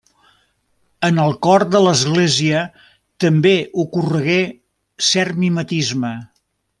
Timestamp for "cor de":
1.47-1.81